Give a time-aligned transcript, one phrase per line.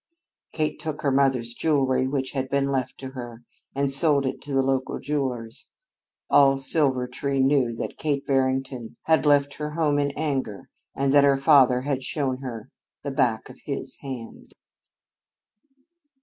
[0.51, 3.43] Kate took her mother's jewelry, which had been left to her,
[3.75, 5.69] and sold it at the local jeweler's.
[6.27, 11.37] All Silvertree knew that Kate Barrington had left her home in anger and that her
[11.37, 12.71] father had shown her
[13.03, 14.53] the back of his hand.